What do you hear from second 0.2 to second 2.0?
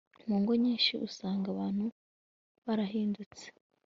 Mu ngo nyinshi usanga abantu